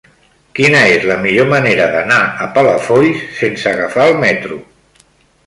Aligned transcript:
Quina 0.59 0.79
és 0.93 1.03
la 1.09 1.17
millor 1.25 1.49
manera 1.51 1.85
d'anar 1.97 2.17
a 2.47 2.49
Palafolls 2.57 3.21
sense 3.43 3.71
agafar 3.75 4.09
el 4.15 4.19
metro? 4.27 4.61